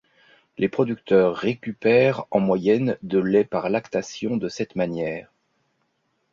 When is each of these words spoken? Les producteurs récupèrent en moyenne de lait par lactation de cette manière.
Les 0.57 0.67
producteurs 0.67 1.35
récupèrent 1.35 2.25
en 2.31 2.39
moyenne 2.39 2.97
de 3.03 3.19
lait 3.19 3.43
par 3.43 3.69
lactation 3.69 4.35
de 4.35 4.49
cette 4.49 4.75
manière. 4.75 5.31